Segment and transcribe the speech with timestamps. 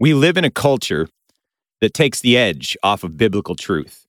[0.00, 1.08] We live in a culture
[1.80, 4.06] that takes the edge off of biblical truth.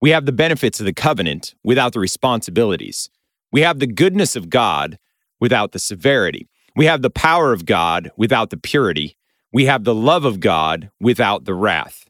[0.00, 3.10] We have the benefits of the covenant without the responsibilities.
[3.50, 5.00] We have the goodness of God
[5.40, 6.46] without the severity.
[6.76, 9.16] We have the power of God without the purity.
[9.52, 12.08] We have the love of God without the wrath.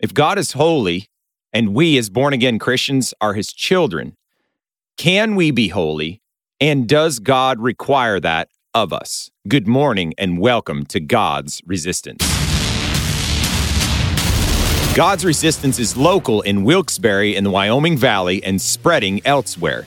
[0.00, 1.06] If God is holy
[1.52, 4.16] and we, as born again Christians, are his children,
[4.96, 6.20] can we be holy?
[6.60, 9.30] And does God require that of us?
[9.46, 12.39] Good morning and welcome to God's Resistance.
[15.00, 19.86] God's Resistance is local in Wilkes-Barre in the Wyoming Valley and spreading elsewhere.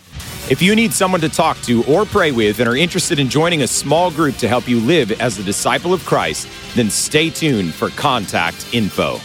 [0.49, 3.61] If you need someone to talk to or pray with and are interested in joining
[3.61, 7.75] a small group to help you live as a disciple of Christ, then stay tuned
[7.75, 9.19] for contact info.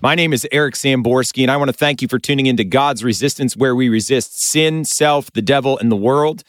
[0.00, 3.02] My name is Eric Samborski, and I want to thank you for tuning into God's
[3.02, 6.44] Resistance, where we resist sin, self, the devil, and the world.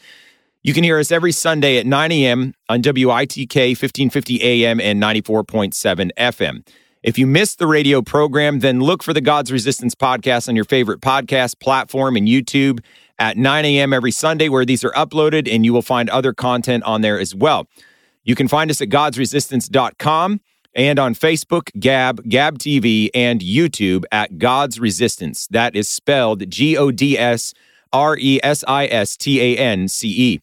[0.62, 2.54] You can hear us every Sunday at 9 a.m.
[2.68, 6.62] on WITK 1550 AM and 94.7 FM.
[7.02, 10.64] If you missed the radio program, then look for the God's Resistance podcast on your
[10.64, 12.78] favorite podcast platform and YouTube
[13.18, 13.92] at 9 a.m.
[13.92, 17.34] every Sunday, where these are uploaded, and you will find other content on there as
[17.34, 17.66] well.
[18.22, 20.40] You can find us at godsresistance.com
[20.76, 25.48] and on Facebook, Gab, Gab TV, and YouTube at God's Resistance.
[25.48, 27.52] That is spelled G O D S
[27.92, 30.40] R E S I S T A N C E.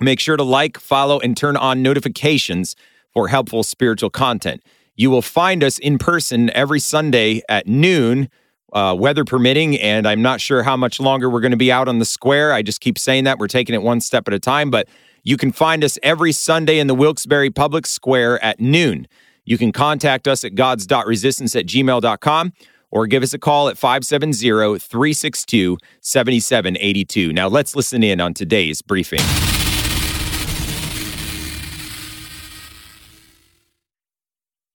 [0.00, 2.74] Make sure to like, follow, and turn on notifications
[3.12, 4.62] for helpful spiritual content.
[5.00, 8.28] You will find us in person every Sunday at noon,
[8.74, 11.88] uh, weather permitting, and I'm not sure how much longer we're going to be out
[11.88, 12.52] on the square.
[12.52, 13.38] I just keep saying that.
[13.38, 14.90] We're taking it one step at a time, but
[15.22, 19.08] you can find us every Sunday in the Wilkes-Barre Public Square at noon.
[19.46, 22.52] You can contact us at gods.resistance at gmail.com
[22.90, 27.32] or give us a call at 570 362 7782.
[27.32, 29.20] Now, let's listen in on today's briefing.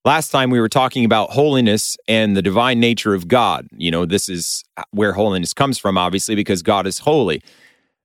[0.06, 3.67] Last time we were talking about holiness and the divine nature of God.
[3.75, 7.42] You know, this is where holiness comes from, obviously, because God is holy.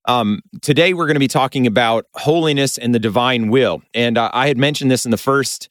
[0.06, 3.82] Um, today we're going to be talking about holiness and the divine will.
[3.92, 5.68] And uh, I had mentioned this in the first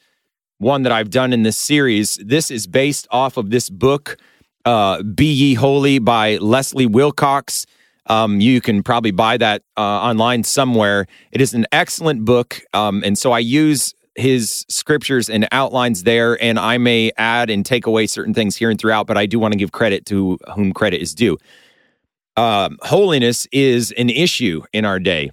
[0.60, 2.20] one that I've done in this series.
[2.24, 4.18] This is based off of this book,
[4.66, 7.66] uh, Be Ye Holy by Leslie Wilcox.
[8.06, 11.08] Um, you can probably buy that uh, online somewhere.
[11.32, 12.62] It is an excellent book.
[12.76, 17.66] Um, and so I use his scriptures and outlines there, and I may add and
[17.66, 20.38] take away certain things here and throughout, but I do want to give credit to
[20.54, 21.38] whom credit is due.
[22.38, 25.32] Um, holiness is an issue in our day.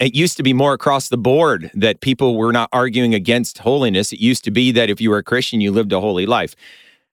[0.00, 4.12] It used to be more across the board that people were not arguing against holiness.
[4.12, 6.54] It used to be that if you were a Christian, you lived a holy life.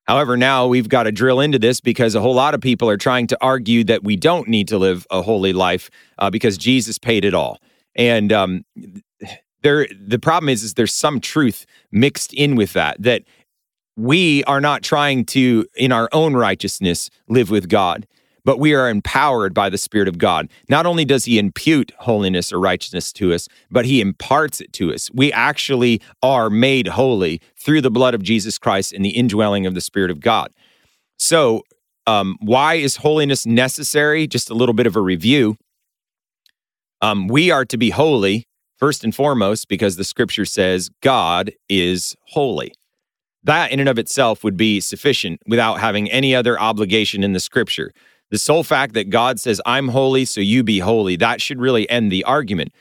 [0.07, 2.97] However, now we've got to drill into this because a whole lot of people are
[2.97, 5.89] trying to argue that we don't need to live a holy life
[6.19, 7.59] uh, because Jesus paid it all.
[7.95, 8.65] And um,
[9.65, 13.01] there, the problem is, is there's some truth mixed in with that.
[13.01, 13.23] That
[13.97, 18.07] we are not trying to, in our own righteousness, live with God
[18.45, 20.49] but we are empowered by the Spirit of God.
[20.69, 24.93] Not only does He impute holiness or righteousness to us, but He imparts it to
[24.93, 25.09] us.
[25.13, 29.73] We actually are made holy through the blood of Jesus Christ and the indwelling of
[29.73, 30.51] the Spirit of God.
[31.17, 31.63] So,
[32.07, 34.27] um, why is holiness necessary?
[34.27, 35.57] Just a little bit of a review.
[37.01, 38.44] Um, we are to be holy,
[38.77, 42.73] first and foremost, because the scripture says God is holy.
[43.43, 47.39] That in and of itself would be sufficient without having any other obligation in the
[47.39, 47.91] scripture.
[48.31, 51.87] The sole fact that God says, I'm holy, so you be holy, that should really
[51.89, 52.73] end the argument.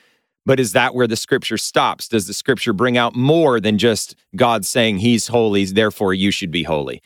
[0.47, 2.09] But is that where the scripture stops?
[2.09, 6.51] Does the scripture bring out more than just God saying he's holy, therefore you should
[6.51, 7.03] be holy?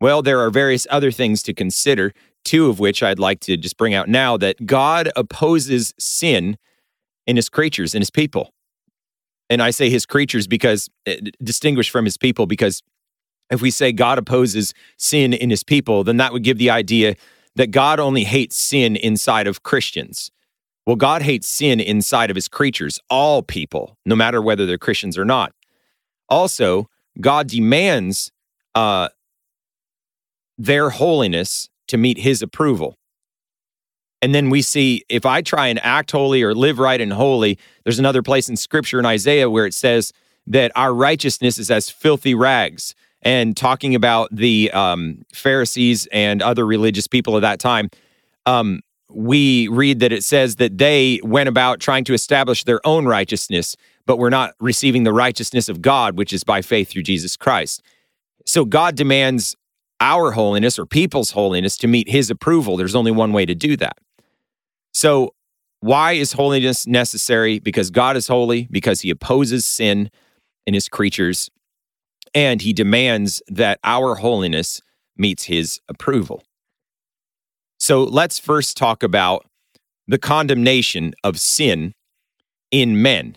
[0.00, 2.12] Well, there are various other things to consider,
[2.44, 6.58] two of which I'd like to just bring out now that God opposes sin
[7.26, 8.50] in his creatures, and his people.
[9.50, 12.82] And I say his creatures because eh, distinguished from his people, because
[13.50, 17.14] if we say God opposes sin in his people, then that would give the idea
[17.56, 20.30] that God only hates sin inside of Christians.
[20.86, 25.16] Well, God hates sin inside of his creatures, all people, no matter whether they're Christians
[25.16, 25.52] or not.
[26.28, 26.88] Also,
[27.20, 28.30] God demands
[28.74, 29.08] uh,
[30.58, 32.96] their holiness to meet his approval.
[34.24, 37.58] And then we see if I try and act holy or live right and holy,
[37.82, 40.14] there's another place in scripture in Isaiah where it says
[40.46, 46.64] that our righteousness is as filthy rags and talking about the um, Pharisees and other
[46.64, 47.90] religious people of that time,
[48.46, 48.80] um,
[49.10, 53.76] we read that it says that they went about trying to establish their own righteousness,
[54.06, 57.82] but were not receiving the righteousness of God, which is by faith through Jesus Christ.
[58.46, 59.54] So God demands
[60.00, 62.78] our holiness or people's holiness to meet his approval.
[62.78, 63.98] There's only one way to do that.
[64.94, 65.34] So,
[65.80, 67.58] why is holiness necessary?
[67.58, 70.10] Because God is holy, because he opposes sin
[70.66, 71.50] in his creatures,
[72.34, 74.80] and he demands that our holiness
[75.16, 76.42] meets his approval.
[77.78, 79.46] So let's first talk about
[80.06, 81.92] the condemnation of sin
[82.70, 83.36] in men.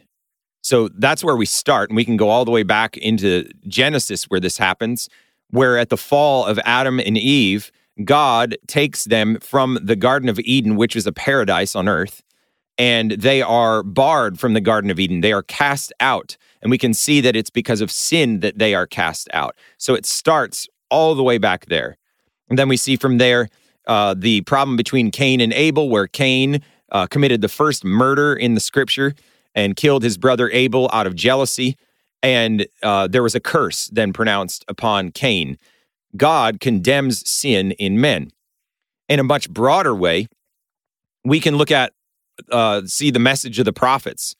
[0.62, 4.26] So that's where we start, and we can go all the way back into Genesis
[4.26, 5.10] where this happens,
[5.50, 7.72] where at the fall of Adam and Eve,
[8.04, 12.22] God takes them from the Garden of Eden, which was a paradise on earth,
[12.78, 15.22] and they are barred from the Garden of Eden.
[15.22, 16.38] They are cast out.
[16.62, 19.56] And we can see that it's because of sin that they are cast out.
[19.78, 21.98] So it starts all the way back there.
[22.50, 23.50] And then we see from there
[23.88, 26.62] uh, the problem between Cain and Abel, where Cain
[26.92, 29.14] uh, committed the first murder in the scripture
[29.56, 31.78] and killed his brother Abel out of jealousy.
[32.24, 35.58] And uh, there was a curse then pronounced upon Cain.
[36.18, 38.32] God condemns sin in men.
[39.08, 40.28] In a much broader way,
[41.24, 41.94] we can look at,
[42.52, 44.36] uh, see the message of the prophets.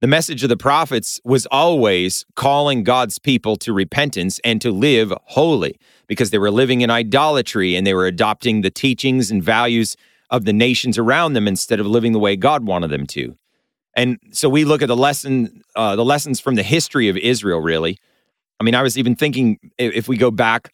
[0.00, 5.12] The message of the prophets was always calling God's people to repentance and to live
[5.26, 5.78] holy
[6.08, 9.96] because they were living in idolatry and they were adopting the teachings and values
[10.28, 13.36] of the nations around them instead of living the way God wanted them to.
[13.94, 17.60] And so we look at the lesson, uh, the lessons from the history of Israel.
[17.60, 17.98] Really,
[18.58, 20.72] I mean, I was even thinking if we go back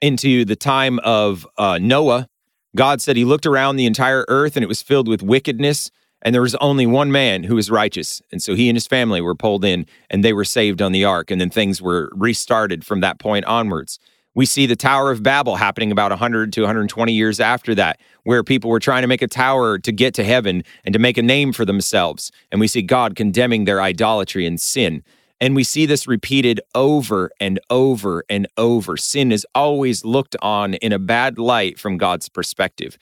[0.00, 2.28] into the time of uh, Noah,
[2.76, 5.90] God said He looked around the entire earth and it was filled with wickedness
[6.22, 8.20] and there was only one man who was righteous.
[8.30, 11.04] And so he and his family were pulled in and they were saved on the
[11.04, 11.30] ark.
[11.30, 13.98] And then things were restarted from that point onwards.
[14.34, 18.44] We see the Tower of Babel happening about 100 to 120 years after that, where
[18.44, 21.22] people were trying to make a tower to get to heaven and to make a
[21.22, 22.30] name for themselves.
[22.52, 25.02] And we see God condemning their idolatry and sin.
[25.40, 28.96] And we see this repeated over and over and over.
[28.96, 32.98] Sin is always looked on in a bad light from God's perspective.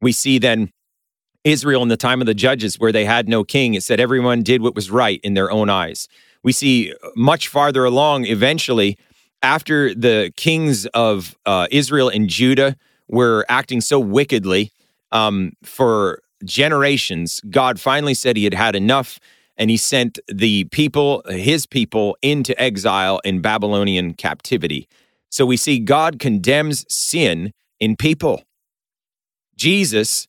[0.00, 0.72] We see then
[1.44, 4.42] Israel in the time of the judges, where they had no king, it said everyone
[4.42, 6.08] did what was right in their own eyes.
[6.42, 8.96] We see much farther along, eventually,
[9.42, 12.76] after the kings of uh, Israel and Judah
[13.08, 14.72] were acting so wickedly
[15.12, 19.18] um, for generations, God finally said he had had enough
[19.58, 24.88] and he sent the people, his people, into exile in Babylonian captivity.
[25.28, 28.44] So we see God condemns sin in people.
[29.56, 30.26] Jesus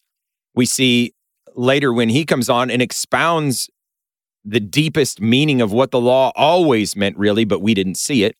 [0.59, 1.13] we see
[1.55, 3.69] later when he comes on and expounds
[4.43, 8.35] the deepest meaning of what the law always meant, really, but we didn't see it.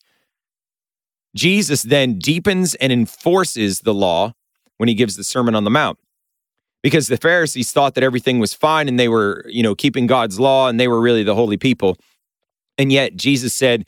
[1.34, 4.34] Jesus then deepens and enforces the law
[4.78, 5.98] when he gives the Sermon on the Mount.
[6.82, 10.40] Because the Pharisees thought that everything was fine and they were, you know, keeping God's
[10.40, 11.96] law and they were really the holy people.
[12.78, 13.84] And yet Jesus said,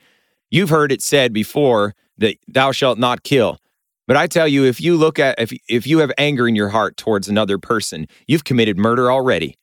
[0.50, 3.58] You've heard it said before that thou shalt not kill.
[4.06, 6.68] But I tell you, if you look at if if you have anger in your
[6.68, 9.56] heart towards another person, you've committed murder already.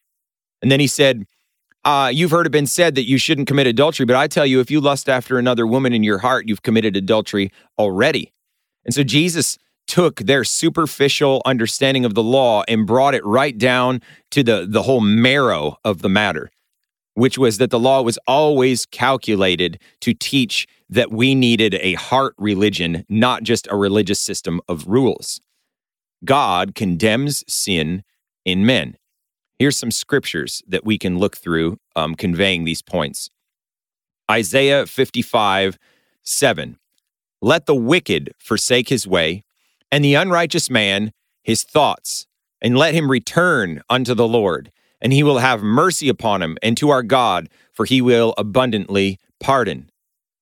[0.62, 1.26] And then he said,
[1.86, 4.60] uh, you've heard it been said that you shouldn't commit adultery, but I tell you,
[4.60, 8.34] if you lust after another woman in your heart, you've committed adultery already.
[8.86, 9.58] And so Jesus
[9.90, 14.84] took their superficial understanding of the law and brought it right down to the, the
[14.84, 16.52] whole marrow of the matter,
[17.16, 22.36] which was that the law was always calculated to teach that we needed a heart
[22.38, 25.42] religion, not just a religious system of rules.
[26.24, 28.04] God condemns sin
[28.46, 28.96] in men.
[29.58, 33.32] Here's some scriptures that we can look through um, conveying these points
[34.30, 35.80] Isaiah 55,
[36.22, 36.78] 7.
[37.42, 39.44] Let the wicked forsake his way,
[39.92, 41.12] and the unrighteous man
[41.44, 42.28] his thoughts,
[42.62, 46.78] and let him return unto the Lord, and he will have mercy upon him and
[46.78, 49.90] to our God, for he will abundantly pardon.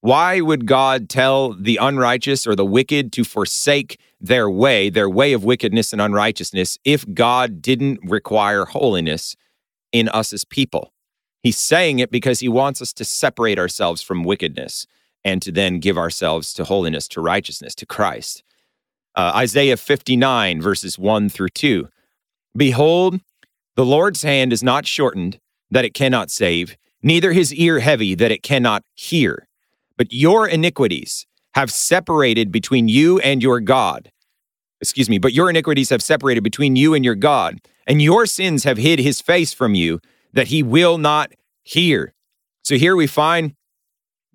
[0.01, 5.34] Why would God tell the unrighteous or the wicked to forsake their way, their way
[5.34, 9.36] of wickedness and unrighteousness, if God didn't require holiness
[9.92, 10.94] in us as people?
[11.42, 14.88] He's saying it because he wants us to separate ourselves from wickedness
[15.24, 18.44] and to then give ourselves to holiness, to righteousness, to Christ.
[19.18, 21.90] Uh, Isaiah 59, verses 1 through 2.
[22.56, 23.20] Behold,
[23.76, 25.40] the Lord's hand is not shortened
[25.72, 29.48] that it cannot save, neither his ear heavy that it cannot hear.
[29.98, 34.12] But your iniquities have separated between you and your God.
[34.82, 38.66] Excuse me, but your iniquities have separated between you and your God, and your sins
[38.66, 40.00] have hid his face from you
[40.32, 41.32] that he will not
[41.64, 42.14] hear.
[42.62, 43.56] So here we find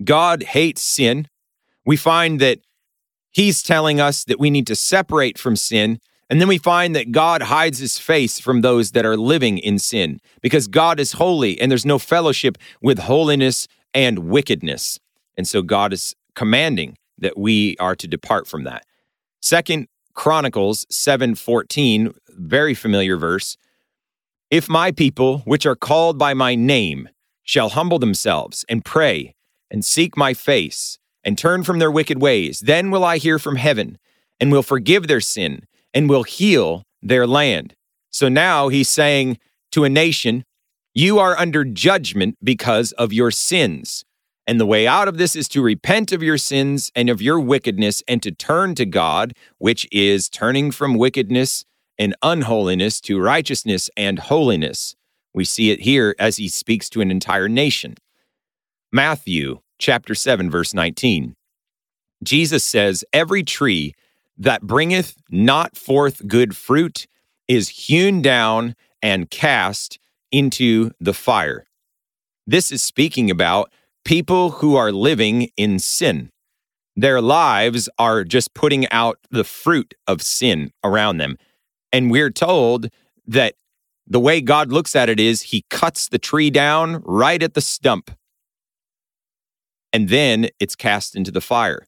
[0.03, 1.29] God hates sin.
[1.87, 2.59] We find that
[3.33, 5.99] he's telling us that we need to separate from sin.
[6.31, 9.79] And then we find that God hides his face from those that are living in
[9.79, 14.99] sin because God is holy and there's no fellowship with holiness and wickedness.
[15.37, 18.87] And so God is commanding that we are to depart from that.
[19.41, 23.57] Second Chronicles 7:14, very familiar verse.
[24.51, 27.09] If my people, which are called by my name,
[27.43, 29.35] shall humble themselves and pray
[29.71, 32.61] and seek my face and turn from their wicked ways.
[32.61, 33.99] Then will I hear from heaven
[34.41, 37.75] and will forgive their sin and will heal their land.
[38.11, 39.39] So now he's saying
[39.73, 40.45] to a nation,
[40.95, 44.05] You are under judgment because of your sins.
[44.47, 47.39] And the way out of this is to repent of your sins and of your
[47.39, 51.65] wickedness and to turn to God, which is turning from wickedness
[51.99, 54.97] and unholiness to righteousness and holiness.
[55.33, 57.95] We see it here as he speaks to an entire nation.
[58.91, 61.35] Matthew chapter 7 verse 19.
[62.23, 63.95] Jesus says, "Every tree
[64.39, 67.09] that bringeth not forth good fruit
[67.49, 69.99] is hewn down and cast
[70.31, 71.67] into the fire."
[72.47, 73.73] This is speaking about
[74.05, 76.31] people who are living in sin.
[76.95, 81.39] Their lives are just putting out the fruit of sin around them.
[81.93, 82.89] And we're told
[83.27, 83.57] that
[84.07, 87.61] the way God looks at it is he cuts the tree down right at the
[87.61, 88.13] stump.
[89.93, 91.87] And then it's cast into the fire.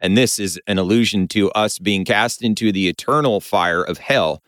[0.00, 4.42] And this is an allusion to us being cast into the eternal fire of hell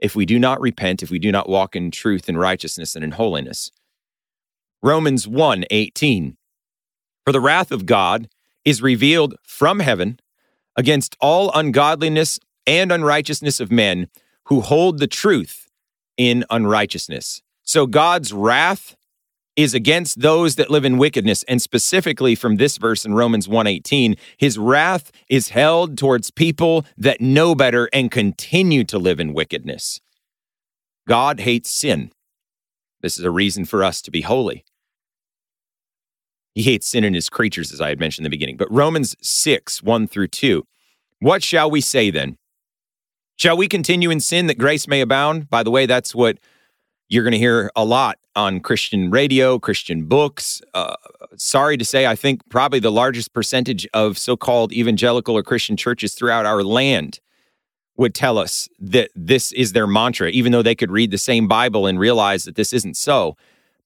[0.00, 3.04] if we do not repent, if we do not walk in truth and righteousness and
[3.04, 3.70] in holiness.
[4.82, 6.36] Romans 1 18.
[7.24, 8.28] For the wrath of God
[8.64, 10.18] is revealed from heaven
[10.74, 14.08] against all ungodliness and unrighteousness of men
[14.44, 15.68] who hold the truth
[16.16, 17.42] in unrighteousness.
[17.62, 18.96] So God's wrath
[19.56, 24.16] is against those that live in wickedness and specifically from this verse in Romans 1:18
[24.36, 30.00] his wrath is held towards people that know better and continue to live in wickedness.
[31.06, 32.12] God hates sin.
[33.00, 34.64] This is a reason for us to be holy.
[36.54, 38.56] He hates sin in his creatures as I had mentioned in the beginning.
[38.56, 40.64] But Romans 6, 1 through 2.
[41.18, 42.36] What shall we say then?
[43.36, 45.48] Shall we continue in sin that grace may abound?
[45.48, 46.38] By the way, that's what
[47.08, 50.62] you're going to hear a lot on Christian radio, Christian books.
[50.74, 50.94] Uh,
[51.36, 55.76] sorry to say, I think probably the largest percentage of so called evangelical or Christian
[55.76, 57.20] churches throughout our land
[57.96, 61.46] would tell us that this is their mantra, even though they could read the same
[61.46, 63.36] Bible and realize that this isn't so.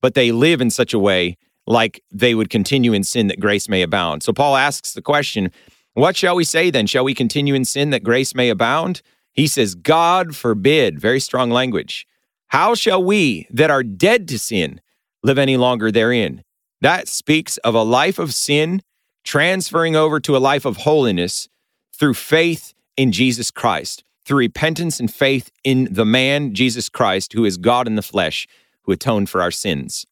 [0.00, 1.36] But they live in such a way
[1.66, 4.22] like they would continue in sin that grace may abound.
[4.22, 5.50] So Paul asks the question,
[5.94, 6.86] What shall we say then?
[6.86, 9.02] Shall we continue in sin that grace may abound?
[9.32, 12.06] He says, God forbid, very strong language.
[12.48, 14.80] How shall we that are dead to sin
[15.22, 16.42] live any longer therein?
[16.80, 18.82] That speaks of a life of sin
[19.24, 21.48] transferring over to a life of holiness
[21.94, 27.44] through faith in Jesus Christ, through repentance and faith in the man, Jesus Christ, who
[27.44, 28.46] is God in the flesh,
[28.82, 30.06] who atoned for our sins.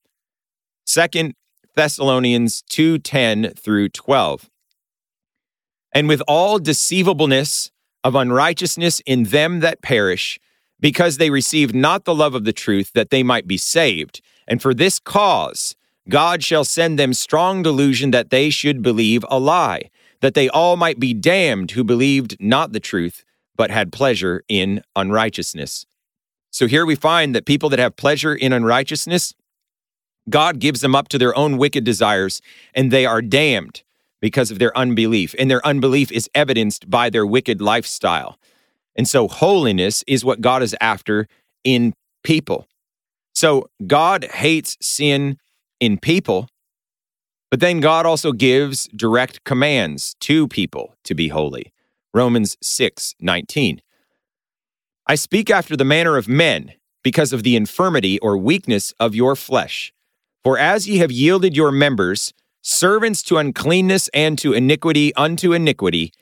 [0.86, 1.34] Second
[1.74, 4.50] Thessalonians 2:10 through 12.
[5.94, 7.70] And with all deceivableness
[8.04, 10.38] of unrighteousness in them that perish,
[10.82, 14.20] because they received not the love of the truth, that they might be saved.
[14.48, 15.76] And for this cause,
[16.08, 20.76] God shall send them strong delusion that they should believe a lie, that they all
[20.76, 23.24] might be damned who believed not the truth,
[23.56, 25.86] but had pleasure in unrighteousness.
[26.50, 29.34] So here we find that people that have pleasure in unrighteousness,
[30.28, 32.42] God gives them up to their own wicked desires,
[32.74, 33.84] and they are damned
[34.20, 35.32] because of their unbelief.
[35.38, 38.36] And their unbelief is evidenced by their wicked lifestyle.
[38.96, 41.28] And so, holiness is what God is after
[41.64, 42.66] in people.
[43.34, 45.38] So, God hates sin
[45.80, 46.48] in people,
[47.50, 51.72] but then God also gives direct commands to people to be holy.
[52.14, 53.80] Romans 6 19.
[55.06, 56.72] I speak after the manner of men
[57.02, 59.92] because of the infirmity or weakness of your flesh.
[60.44, 62.32] For as ye have yielded your members
[62.62, 66.12] servants to uncleanness and to iniquity unto iniquity,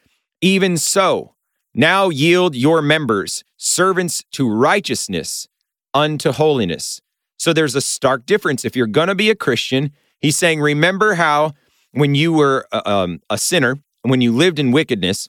[0.40, 1.34] even so,
[1.74, 5.46] now yield your members servants to righteousness
[5.94, 7.00] unto holiness.
[7.36, 8.64] So there's a stark difference.
[8.64, 11.54] If you're going to be a Christian, he's saying, remember how
[11.92, 15.28] when you were a, uh, um, a sinner, when you lived in wickedness,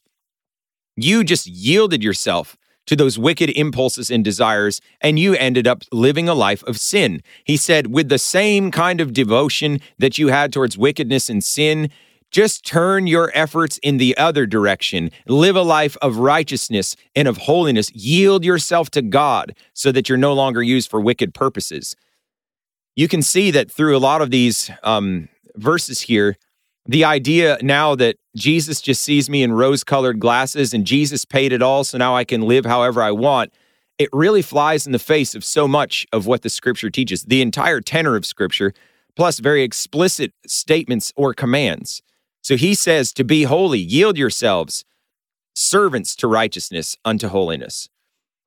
[0.96, 2.58] you just yielded yourself
[2.88, 7.22] to those wicked impulses and desires, and you ended up living a life of sin.
[7.44, 11.90] He said, with the same kind of devotion that you had towards wickedness and sin,
[12.32, 15.12] just turn your efforts in the other direction.
[15.28, 17.92] Live a life of righteousness and of holiness.
[17.92, 21.96] Yield yourself to God so that you're no longer used for wicked purposes.
[22.96, 26.38] You can see that through a lot of these um, verses here,
[26.86, 31.54] the idea now that Jesus just sees me in rose colored glasses and Jesus paid
[31.54, 33.54] it all, so now I can live however I want,
[34.00, 37.42] it really flies in the face of so much of what the scripture teaches, the
[37.42, 38.74] entire tenor of scripture,
[39.16, 42.02] plus very explicit statements or commands.
[42.42, 44.84] So he says to be holy, yield yourselves
[45.54, 47.90] servants to righteousness unto holiness.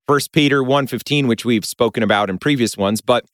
[0.06, 3.24] First Peter 1:15 which we've spoken about in previous ones, but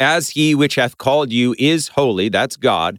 [0.00, 2.98] as he which hath called you is holy, that's God,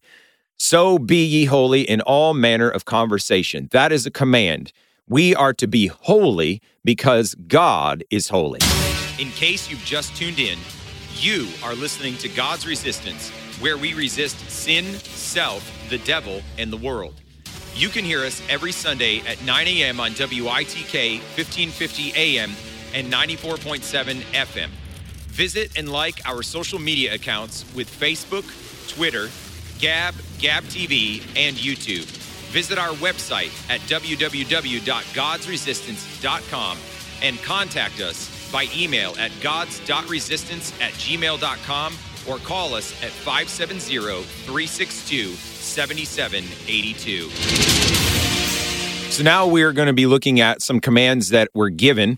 [0.57, 3.67] So be ye holy in all manner of conversation.
[3.71, 4.71] That is a command.
[5.09, 8.59] We are to be holy because God is holy.
[9.19, 10.57] In case you've just tuned in,
[11.17, 16.77] you are listening to God's Resistance, where we resist sin, self, the devil, and the
[16.77, 17.15] world.
[17.75, 19.99] You can hear us every Sunday at 9 a.m.
[19.99, 22.51] on WITK 1550 AM
[22.93, 24.69] and 94.7 FM.
[25.27, 28.45] Visit and like our social media accounts with Facebook,
[28.87, 29.29] Twitter,
[29.79, 32.05] Gab, Gab TV, and YouTube.
[32.51, 36.77] Visit our website at www.godsresistance.com
[37.23, 41.95] and contact us by email at gods.resistance at gmail.com
[42.27, 47.29] or call us at 570 362 7782.
[49.11, 52.17] So now we are going to be looking at some commands that were given,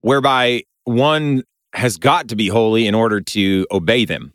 [0.00, 1.44] whereby one
[1.74, 4.32] has got to be holy in order to obey them.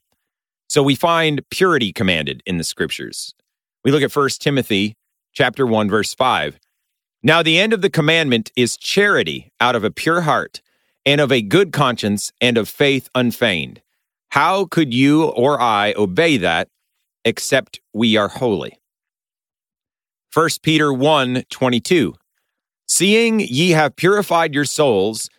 [0.70, 3.34] So we find purity commanded in the scriptures.
[3.84, 4.96] We look at 1 Timothy
[5.34, 6.58] chapter 1 verse 5.
[7.22, 10.62] Now the end of the commandment is charity out of a pure heart
[11.06, 13.82] and of a good conscience and of faith unfeigned.
[14.36, 16.68] How could you or I obey that
[17.24, 18.78] except we are holy?
[20.34, 22.14] 1 Peter 1 22.
[22.86, 25.30] Seeing ye have purified your souls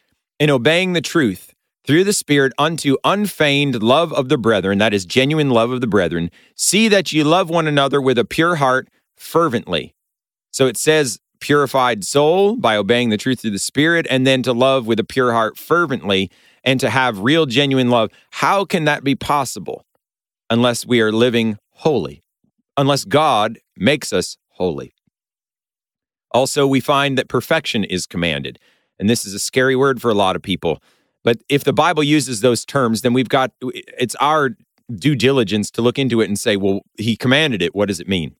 [0.40, 1.52] in obeying the truth
[1.86, 5.86] through the Spirit unto unfeigned love of the brethren, that is genuine love of the
[5.86, 9.94] brethren, see that ye love one another with a pure heart fervently.
[10.52, 14.54] So it says, purified soul by obeying the truth through the Spirit, and then to
[14.54, 16.30] love with a pure heart fervently
[16.66, 18.10] and to have real, genuine love.
[18.32, 19.86] How can that be possible
[20.50, 22.22] unless we are living holy?
[22.76, 24.92] Unless God makes us holy.
[26.32, 28.58] Also, we find that perfection is commanded.
[28.98, 30.82] And this is a scary word for a lot of people.
[31.24, 34.50] But if the Bible uses those terms, then we've got it's our
[34.94, 37.74] due diligence to look into it and say, well, he commanded it.
[37.74, 38.36] What does it mean?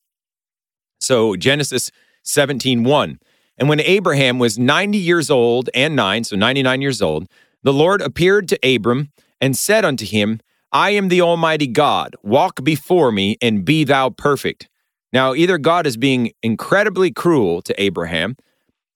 [1.00, 1.90] So Genesis
[2.24, 3.18] 17, 1.
[3.58, 7.26] And when Abraham was 90 years old and nine, so 99 years old,
[7.66, 10.38] the Lord appeared to Abram and said unto him,
[10.70, 12.14] I am the Almighty God.
[12.22, 14.68] Walk before me and be thou perfect.
[15.12, 18.36] Now, either God is being incredibly cruel to Abraham,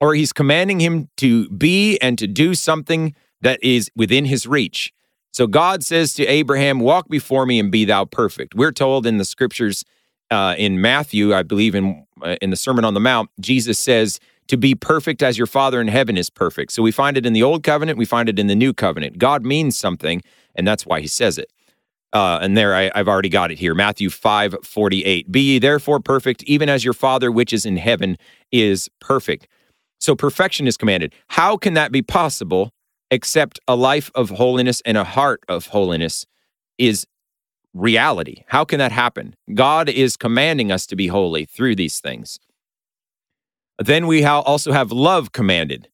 [0.01, 4.93] or he's commanding him to be and to do something that is within his reach.
[5.33, 8.55] So God says to Abraham, Walk before me and be thou perfect.
[8.55, 9.85] We're told in the scriptures
[10.31, 14.21] uh, in Matthew, I believe in, uh, in the Sermon on the Mount, Jesus says,
[14.51, 16.73] to be perfect as your Father in heaven is perfect.
[16.73, 19.19] So we find it in the Old Covenant, we find it in the New Covenant.
[19.19, 20.23] God means something,
[20.55, 21.51] and that's why he says it.
[22.13, 23.75] Uh, and there I, have already got it here.
[23.75, 25.31] Matthew 5 48.
[25.31, 28.19] Be ye therefore perfect, even as your Father which is in heaven
[28.51, 29.47] is perfect.
[30.01, 31.15] So perfection is commanded.
[31.29, 32.73] How can that be possible
[33.11, 36.27] except a life of holiness and a heart of holiness
[36.79, 37.07] is
[37.75, 38.43] reality.
[38.49, 39.35] How can that happen?
[39.55, 42.39] God is commanding us to be holy through these things.
[43.81, 45.89] Then we also have love commanded.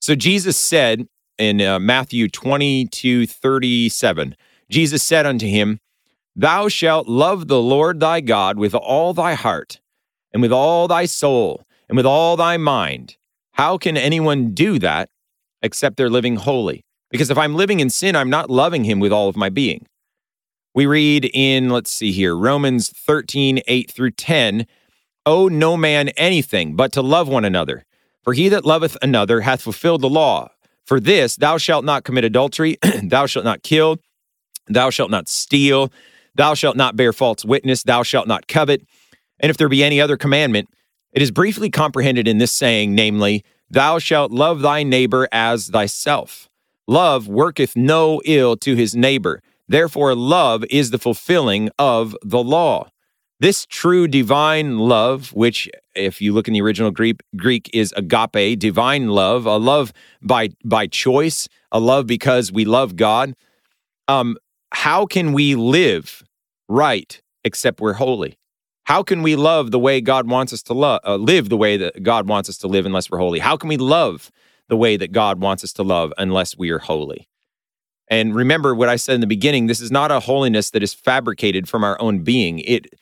[0.00, 1.06] So Jesus said
[1.38, 4.36] in uh, Matthew 22 37,
[4.68, 5.78] Jesus said unto him,
[6.34, 9.80] Thou shalt love the Lord thy God with all thy heart,
[10.32, 13.16] and with all thy soul, and with all thy mind.
[13.52, 15.10] How can anyone do that
[15.62, 16.84] except they're living holy.
[17.10, 19.86] Because if I'm living in sin, I'm not loving him with all of my being.
[20.74, 24.66] We read in, let's see here, Romans 13, 8 through 10,
[25.30, 27.84] Owe no man anything but to love one another.
[28.24, 30.48] For he that loveth another hath fulfilled the law.
[30.84, 33.98] For this, thou shalt not commit adultery, thou shalt not kill,
[34.66, 35.92] thou shalt not steal,
[36.34, 38.82] thou shalt not bear false witness, thou shalt not covet.
[39.38, 40.68] And if there be any other commandment,
[41.12, 46.48] it is briefly comprehended in this saying, namely, Thou shalt love thy neighbor as thyself.
[46.88, 49.42] Love worketh no ill to his neighbor.
[49.68, 52.88] Therefore, love is the fulfilling of the law.
[53.40, 58.58] This true divine love, which, if you look in the original Greek, Greek is agape,
[58.58, 63.34] divine love, a love by by choice, a love because we love God.
[64.08, 64.36] Um,
[64.72, 66.22] how can we live
[66.68, 68.36] right except we're holy?
[68.84, 71.78] How can we love the way God wants us to love, uh, live the way
[71.78, 73.38] that God wants us to live unless we're holy?
[73.38, 74.30] How can we love
[74.68, 77.26] the way that God wants us to love unless we are holy?
[78.08, 80.92] And remember what I said in the beginning, this is not a holiness that is
[80.92, 82.58] fabricated from our own being.
[82.58, 82.99] It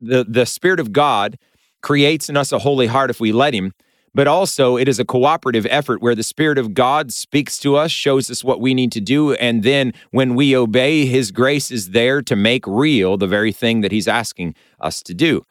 [0.00, 1.38] the the spirit of God
[1.80, 3.72] creates in us a holy heart if we let him,
[4.14, 7.90] but also it is a cooperative effort where the Spirit of God speaks to us,
[7.90, 11.90] shows us what we need to do, and then when we obey, His grace is
[11.90, 15.42] there to make real the very thing that He's asking us to do.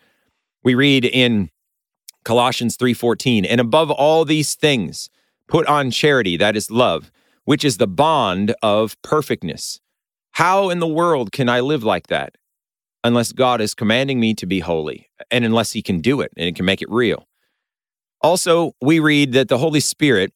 [0.63, 1.49] We read in
[2.25, 5.09] Colossians 3:14, and above all these things,
[5.47, 7.11] put on charity, that is love,
[7.45, 9.79] which is the bond of perfectness.
[10.31, 12.35] How in the world can I live like that?
[13.07, 16.47] Unless God is commanding me to be holy and unless he can do it and
[16.47, 17.27] it can make it real.
[18.21, 20.33] Also, we read that the Holy Spirit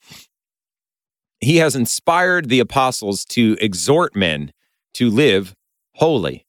[1.42, 4.54] he has inspired the apostles to exhort men
[4.94, 5.56] to live
[5.96, 6.46] holy.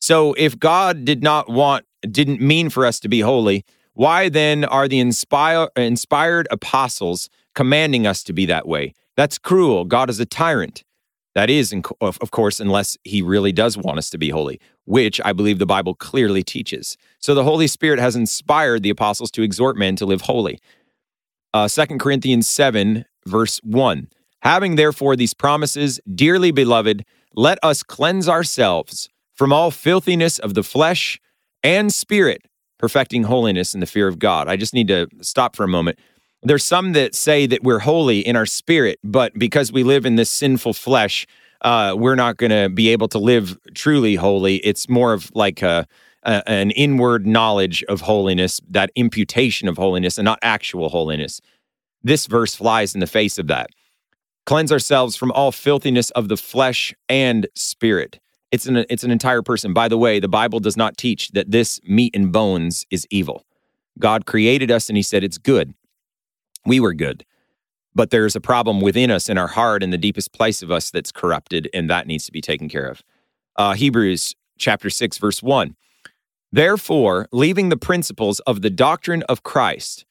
[0.00, 4.64] So if God did not want didn't mean for us to be holy, why then
[4.64, 8.92] are the inspire, inspired apostles commanding us to be that way?
[9.16, 9.84] That's cruel.
[9.84, 10.84] God is a tyrant.
[11.34, 15.32] That is, of course, unless he really does want us to be holy, which I
[15.32, 16.96] believe the Bible clearly teaches.
[17.18, 20.60] So the Holy Spirit has inspired the apostles to exhort men to live holy.
[21.52, 24.08] Uh, 2 Corinthians 7, verse 1.
[24.42, 30.62] Having therefore these promises, dearly beloved, let us cleanse ourselves from all filthiness of the
[30.62, 31.20] flesh
[31.64, 32.42] and spirit,
[32.78, 34.48] perfecting holiness in the fear of God.
[34.48, 35.98] I just need to stop for a moment.
[36.46, 40.16] There's some that say that we're holy in our spirit, but because we live in
[40.16, 41.26] this sinful flesh,
[41.62, 44.56] uh, we're not going to be able to live truly holy.
[44.56, 45.86] It's more of like a,
[46.22, 51.40] a, an inward knowledge of holiness, that imputation of holiness, and not actual holiness.
[52.02, 53.70] This verse flies in the face of that.
[54.44, 58.20] Cleanse ourselves from all filthiness of the flesh and spirit.
[58.52, 59.72] It's an, it's an entire person.
[59.72, 63.46] By the way, the Bible does not teach that this meat and bones is evil.
[63.98, 65.72] God created us and He said it's good
[66.66, 67.24] we were good.
[67.94, 70.90] But there's a problem within us in our heart in the deepest place of us
[70.90, 73.02] that's corrupted, and that needs to be taken care of.
[73.56, 75.76] Uh, Hebrews chapter 6, verse 1.
[76.50, 80.04] Therefore, leaving the principles of the doctrine of Christ,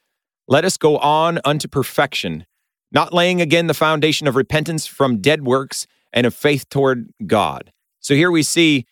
[0.48, 2.46] let us go on unto perfection,
[2.92, 7.72] not laying again the foundation of repentance from dead works and of faith toward God.
[8.00, 8.86] So here we see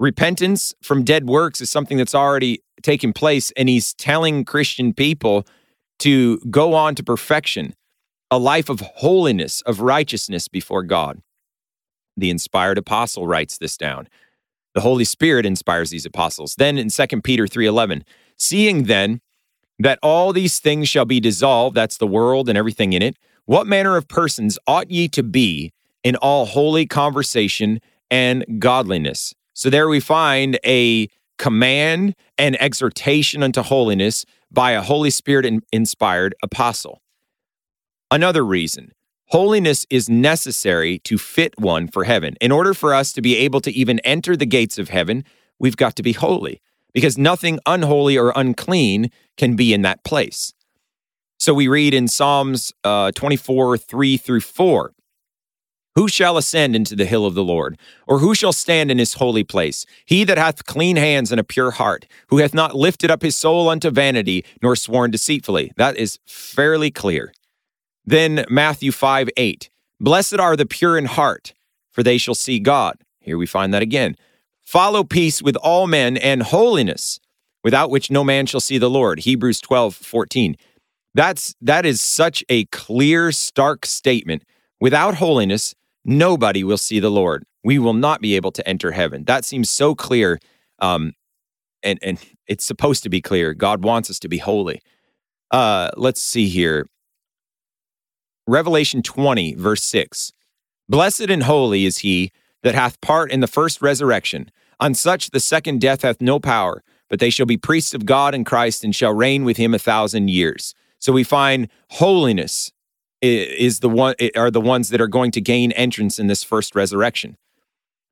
[0.00, 5.46] repentance from dead works is something that's already taken place, and he's telling Christian people
[6.00, 7.74] to go on to perfection,
[8.30, 11.20] a life of holiness, of righteousness before God.
[12.16, 14.08] The inspired apostle writes this down.
[14.74, 16.54] The Holy Spirit inspires these apostles.
[16.58, 18.04] Then in 2 Peter 3:11,
[18.36, 19.20] seeing then
[19.78, 23.66] that all these things shall be dissolved, that's the world and everything in it, what
[23.66, 25.72] manner of persons ought ye to be
[26.04, 27.80] in all holy conversation
[28.10, 29.34] and godliness?
[29.54, 31.08] So there we find a
[31.38, 37.02] command and exhortation unto holiness by a Holy Spirit inspired apostle.
[38.10, 38.92] Another reason
[39.26, 42.34] holiness is necessary to fit one for heaven.
[42.40, 45.24] In order for us to be able to even enter the gates of heaven,
[45.58, 46.62] we've got to be holy
[46.94, 50.54] because nothing unholy or unclean can be in that place.
[51.38, 54.92] So we read in Psalms uh, 24, 3 through 4
[55.98, 57.76] who shall ascend into the hill of the Lord?
[58.06, 59.84] Or who shall stand in his holy place?
[60.06, 63.34] He that hath clean hands and a pure heart, who hath not lifted up his
[63.34, 65.72] soul unto vanity, nor sworn deceitfully.
[65.76, 67.32] That is fairly clear.
[68.04, 69.70] Then Matthew 5 8.
[69.98, 71.52] Blessed are the pure in heart,
[71.90, 72.98] for they shall see God.
[73.18, 74.14] Here we find that again.
[74.64, 77.18] Follow peace with all men and holiness,
[77.64, 79.18] without which no man shall see the Lord.
[79.18, 80.54] Hebrews 12 14.
[81.12, 84.44] That's that is such a clear, stark statement.
[84.80, 87.44] Without holiness, nobody will see the Lord.
[87.64, 89.24] We will not be able to enter heaven.
[89.24, 90.38] That seems so clear.
[90.78, 91.12] Um,
[91.82, 93.54] and, and it's supposed to be clear.
[93.54, 94.80] God wants us to be holy.
[95.50, 96.86] Uh, let's see here.
[98.46, 100.32] Revelation 20, verse 6.
[100.88, 102.32] Blessed and holy is he
[102.62, 104.50] that hath part in the first resurrection.
[104.80, 108.34] On such the second death hath no power, but they shall be priests of God
[108.34, 110.74] and Christ and shall reign with him a thousand years.
[110.98, 112.72] So we find holiness
[113.20, 116.74] is the one are the ones that are going to gain entrance in this first
[116.74, 117.36] resurrection.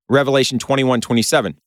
[0.09, 1.59] Revelation 21, 27.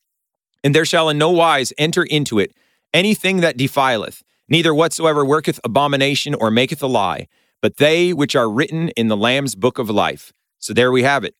[0.63, 2.53] And there shall in no wise enter into it
[2.93, 7.27] anything that defileth, neither whatsoever worketh abomination or maketh a lie,
[7.61, 10.33] but they which are written in the Lamb's book of life.
[10.57, 11.35] So there we have it.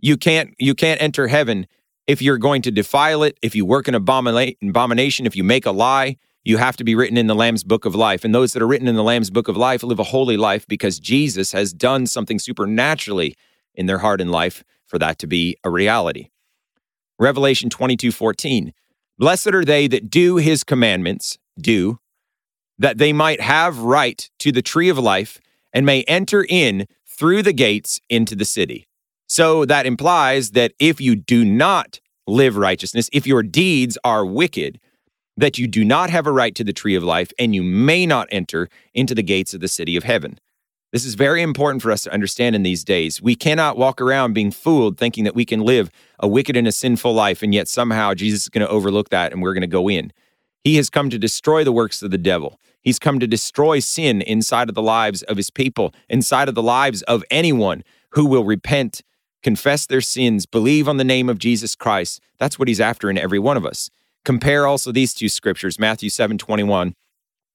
[0.00, 1.66] You can't you can't enter heaven
[2.06, 5.70] if you're going to defile it, if you work an abomination, if you make a
[5.70, 8.24] lie, you have to be written in the Lamb's book of life.
[8.24, 10.66] And those that are written in the Lamb's book of life live a holy life
[10.66, 13.34] because Jesus has done something supernaturally
[13.74, 16.28] in their heart and life for that to be a reality.
[17.18, 18.72] Revelation 22 14.
[19.16, 21.98] Blessed are they that do his commandments, do,
[22.78, 25.40] that they might have right to the tree of life
[25.72, 28.86] and may enter in through the gates into the city.
[29.26, 34.80] So that implies that if you do not live righteousness, if your deeds are wicked,
[35.36, 38.06] that you do not have a right to the tree of life and you may
[38.06, 40.38] not enter into the gates of the city of heaven.
[40.92, 43.20] This is very important for us to understand in these days.
[43.20, 46.72] We cannot walk around being fooled thinking that we can live a wicked and a
[46.72, 49.66] sinful life, and yet somehow Jesus is going to overlook that and we're going to
[49.66, 50.12] go in.
[50.62, 52.60] He has come to destroy the works of the devil.
[52.80, 56.62] He's come to destroy sin inside of the lives of his people, inside of the
[56.62, 59.02] lives of anyone who will repent,
[59.42, 62.20] confess their sins, believe on the name of Jesus Christ.
[62.38, 63.90] That's what he's after in every one of us.
[64.24, 66.94] Compare also these two scriptures, Matthew 7 21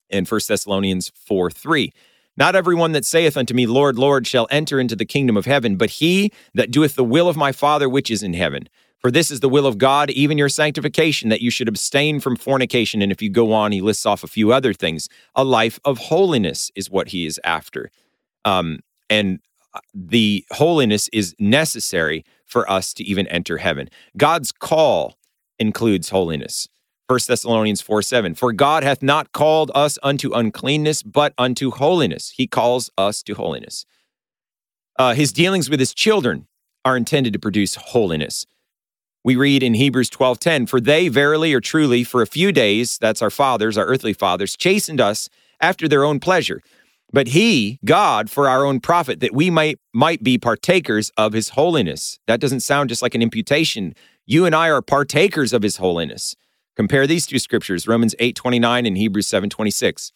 [0.10, 1.92] and 1 Thessalonians 4 3.
[2.38, 5.76] Not everyone that saith unto me, Lord, Lord, shall enter into the kingdom of heaven,
[5.76, 8.70] but he that doeth the will of my Father which is in heaven.
[9.00, 12.36] For this is the will of God, even your sanctification, that you should abstain from
[12.36, 13.02] fornication.
[13.02, 15.08] And if you go on, he lists off a few other things.
[15.36, 17.92] A life of holiness is what he is after.
[18.44, 18.80] Um,
[19.10, 19.40] and
[19.74, 23.90] uh, the holiness is necessary for us to even enter heaven.
[24.18, 25.19] God's call
[25.60, 26.68] includes holiness.
[27.08, 28.36] 1 Thessalonians 4 7.
[28.36, 32.34] For God hath not called us unto uncleanness, but unto holiness.
[32.36, 33.86] He calls us to holiness.
[34.98, 36.48] Uh, his dealings with his children
[36.86, 38.46] are intended to produce holiness.
[39.24, 43.22] We read in Hebrews 12:10, "For they verily or truly for a few days, that's
[43.22, 46.62] our fathers, our earthly fathers, chastened us after their own pleasure.
[47.12, 51.50] But he, God, for our own profit, that we might might be partakers of his
[51.50, 53.94] holiness." That doesn't sound just like an imputation.
[54.30, 56.36] You and I are partakers of his holiness.
[56.76, 60.12] Compare these two scriptures, Romans 8:29 and Hebrews 7:26.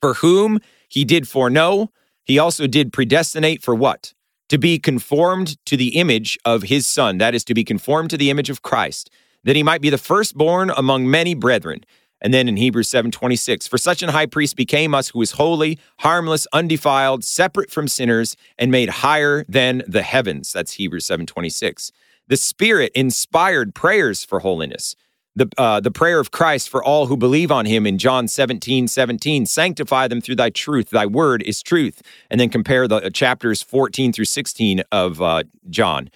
[0.00, 1.90] For whom he did foreknow,
[2.22, 4.14] he also did predestinate for what?
[4.48, 8.16] To be conformed to the image of his son, that is to be conformed to
[8.16, 9.10] the image of Christ,
[9.44, 11.84] that he might be the firstborn among many brethren.
[12.22, 15.78] And then in Hebrews 7:26, for such an high priest became us who is holy,
[15.98, 20.50] harmless, undefiled, separate from sinners, and made higher than the heavens.
[20.50, 21.92] That's Hebrews 7:26.
[22.28, 24.96] The Spirit inspired prayers for holiness
[25.36, 28.88] the, uh, the prayer of Christ for all who believe on him in John 17,
[28.88, 29.46] 17.
[29.46, 30.90] Sanctify them through thy truth.
[30.90, 32.02] Thy word is truth.
[32.30, 36.08] And then compare the uh, chapters 14 through 16 of uh, John.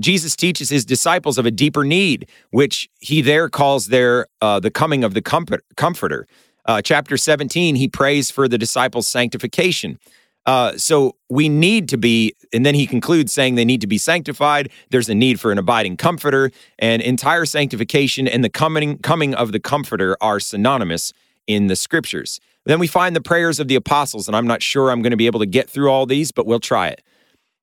[0.00, 4.70] Jesus teaches his disciples of a deeper need, which he there calls their uh, the
[4.70, 6.26] coming of the comfort, comforter.
[6.64, 9.98] Uh, chapter 17, he prays for the disciples' sanctification.
[10.44, 13.98] Uh, so we need to be, and then he concludes saying they need to be
[13.98, 14.70] sanctified.
[14.90, 19.52] There's a need for an abiding comforter, and entire sanctification and the coming coming of
[19.52, 21.12] the comforter are synonymous
[21.46, 22.40] in the scriptures.
[22.64, 25.16] Then we find the prayers of the apostles, and I'm not sure I'm going to
[25.16, 27.02] be able to get through all these, but we'll try it.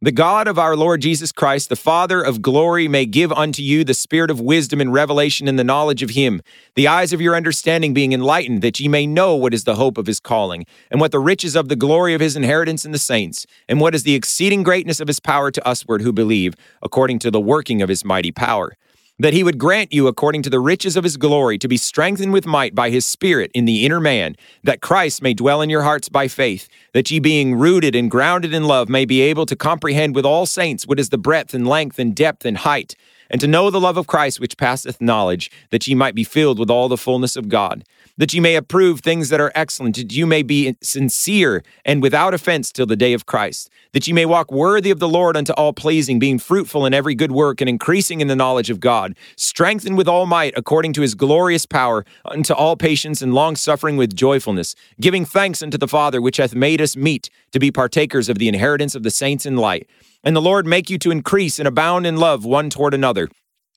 [0.02, 3.84] The God of our Lord Jesus Christ, the Father of glory, may give unto you
[3.84, 6.42] the spirit of wisdom and revelation in the knowledge of him,
[6.76, 9.98] the eyes of your understanding being enlightened, that ye may know what is the hope
[9.98, 12.98] of his calling, and what the riches of the glory of his inheritance in the
[12.98, 17.20] saints, and what is the exceeding greatness of his power to usward who believe, according
[17.20, 18.78] to the working of his mighty power
[19.20, 22.32] that he would grant you, according to the riches of his glory, to be strengthened
[22.32, 25.84] with might by his Spirit in the inner man, that Christ may dwell in your
[25.84, 29.56] hearts by faith, that ye, being rooted and grounded in love, may be able to
[29.56, 32.96] comprehend with all saints what is the breadth and length and depth and height,
[33.30, 36.58] and to know the love of Christ which passeth knowledge, that ye might be filled
[36.58, 37.84] with all the fullness of God
[38.20, 42.34] that you may approve things that are excellent, that you may be sincere and without
[42.34, 45.54] offense till the day of Christ, that you may walk worthy of the Lord unto
[45.54, 49.16] all pleasing, being fruitful in every good work and increasing in the knowledge of God,
[49.38, 53.96] strengthened with all might according to his glorious power, unto all patience and long suffering
[53.96, 58.28] with joyfulness, giving thanks unto the Father which hath made us meet to be partakers
[58.28, 59.88] of the inheritance of the saints in light.
[60.26, 63.30] And the Lord make you to increase and abound in love one toward another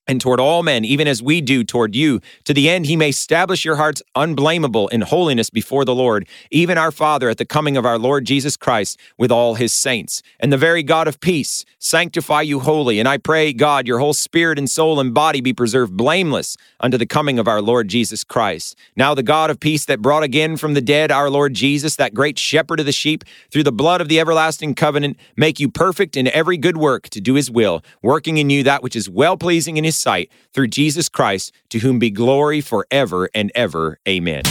[0.06, 3.10] and toward all men, even as we do toward you, to the end he may
[3.10, 7.76] establish your hearts unblameable in holiness before the Lord, even our Father at the coming
[7.76, 10.22] of our Lord Jesus Christ with all his saints.
[10.40, 12.98] And the very God of peace sanctify you wholly.
[12.98, 16.98] And I pray, God, your whole spirit and soul and body be preserved blameless unto
[16.98, 18.76] the coming of our Lord Jesus Christ.
[18.96, 22.14] Now the God of peace that brought again from the dead our Lord Jesus, that
[22.14, 26.16] great shepherd of the sheep, through the blood of the everlasting covenant, make you perfect
[26.16, 29.36] in every good work to do his will, working in you that which is well
[29.36, 33.98] pleasing in his sight through Jesus Christ, to whom be glory forever and ever.
[34.08, 34.42] Amen.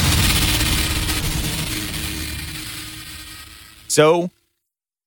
[3.88, 4.30] So,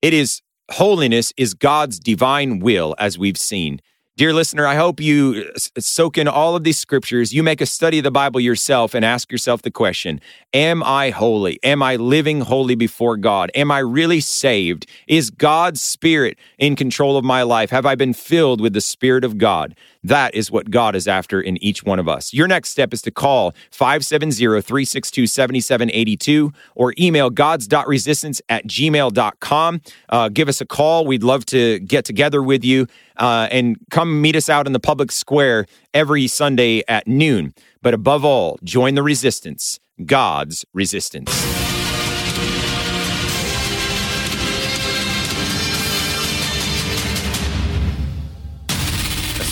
[0.02, 0.42] it is
[0.72, 3.80] holiness is God's divine will, as we've seen.
[4.16, 7.34] Dear listener, I hope you soak in all of these scriptures.
[7.34, 10.20] You make a study of the Bible yourself and ask yourself the question
[10.52, 11.58] Am I holy?
[11.64, 13.50] Am I living holy before God?
[13.56, 14.86] Am I really saved?
[15.08, 17.70] Is God's Spirit in control of my life?
[17.70, 19.74] Have I been filled with the Spirit of God?
[20.04, 22.32] That is what God is after in each one of us.
[22.32, 29.80] Your next step is to call 570 362 7782 or email gods.resistance at gmail.com.
[30.08, 31.04] Uh, give us a call.
[31.04, 34.80] We'd love to get together with you uh, and come meet us out in the
[34.80, 37.54] public square every Sunday at noon.
[37.82, 41.63] But above all, join the resistance, God's resistance.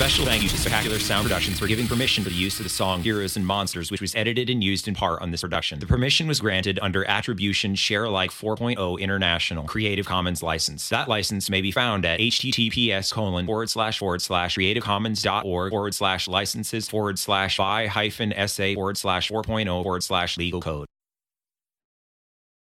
[0.03, 2.69] Special thank you to Spectacular Sound Productions for giving permission for the use of the
[2.69, 5.79] song Heroes and Monsters, which was edited and used in part on this production.
[5.79, 10.89] The permission was granted under Attribution Share Alike 4.0 International Creative Commons license.
[10.89, 16.27] That license may be found at https colon forward slash forward slash creativecommons.org forward slash
[16.27, 20.89] licenses forward slash by hyphen sa forward slash 4.0 forward slash legal code.